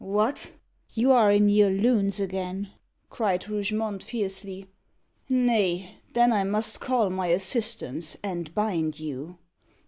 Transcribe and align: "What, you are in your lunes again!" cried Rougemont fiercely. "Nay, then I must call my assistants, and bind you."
"What, 0.03 0.53
you 0.95 1.11
are 1.11 1.31
in 1.31 1.47
your 1.47 1.69
lunes 1.69 2.19
again!" 2.19 2.71
cried 3.11 3.47
Rougemont 3.47 4.01
fiercely. 4.01 4.65
"Nay, 5.29 5.91
then 6.13 6.33
I 6.33 6.43
must 6.43 6.79
call 6.79 7.11
my 7.11 7.27
assistants, 7.27 8.17
and 8.23 8.51
bind 8.55 8.99
you." 8.99 9.37